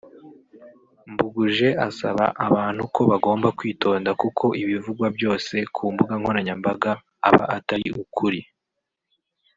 [1.11, 6.91] Mbuguje asaba abantu ko bagomba kwitonda kuko ibivugwa byose ku mbuga nkoranyambaga
[7.27, 8.39] aba atari ukuri